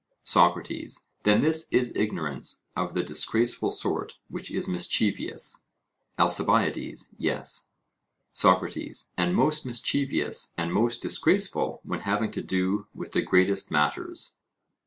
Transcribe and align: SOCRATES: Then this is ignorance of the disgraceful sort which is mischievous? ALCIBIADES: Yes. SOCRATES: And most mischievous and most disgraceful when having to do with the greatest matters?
SOCRATES: 0.23 1.05
Then 1.21 1.41
this 1.41 1.67
is 1.69 1.95
ignorance 1.95 2.65
of 2.75 2.95
the 2.95 3.03
disgraceful 3.03 3.69
sort 3.69 4.17
which 4.29 4.49
is 4.49 4.67
mischievous? 4.67 5.61
ALCIBIADES: 6.17 7.09
Yes. 7.19 7.69
SOCRATES: 8.33 9.11
And 9.15 9.35
most 9.35 9.63
mischievous 9.63 10.55
and 10.57 10.73
most 10.73 11.03
disgraceful 11.03 11.81
when 11.83 11.99
having 11.99 12.31
to 12.31 12.41
do 12.41 12.87
with 12.95 13.11
the 13.11 13.21
greatest 13.21 13.69
matters? 13.69 14.33